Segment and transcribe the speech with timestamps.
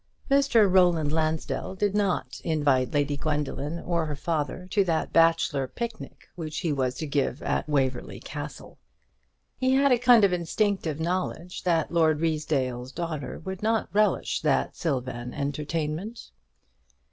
[0.31, 0.67] Mr.
[0.67, 6.61] Roland Lansdell did not invite Lady Gwendoline or her father to that bachelor picnic which
[6.61, 8.79] he was to give at Waverly Castle.
[9.57, 14.75] He had a kind of instinctive knowledge that Lord Ruysdale's daughter would not relish that
[14.75, 16.31] sylvan entertainment.